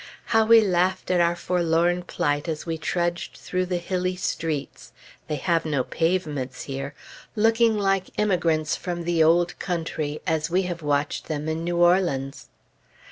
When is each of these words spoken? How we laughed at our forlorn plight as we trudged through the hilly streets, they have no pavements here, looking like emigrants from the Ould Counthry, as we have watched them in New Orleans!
How 0.25 0.47
we 0.47 0.61
laughed 0.61 1.11
at 1.11 1.21
our 1.21 1.35
forlorn 1.35 2.01
plight 2.01 2.47
as 2.49 2.65
we 2.65 2.79
trudged 2.79 3.37
through 3.37 3.67
the 3.67 3.77
hilly 3.77 4.15
streets, 4.15 4.93
they 5.27 5.35
have 5.35 5.63
no 5.63 5.83
pavements 5.83 6.63
here, 6.63 6.95
looking 7.35 7.77
like 7.77 8.09
emigrants 8.19 8.75
from 8.75 9.03
the 9.03 9.21
Ould 9.21 9.53
Counthry, 9.59 10.19
as 10.25 10.49
we 10.49 10.63
have 10.63 10.81
watched 10.81 11.27
them 11.27 11.47
in 11.47 11.63
New 11.63 11.77
Orleans! 11.77 12.49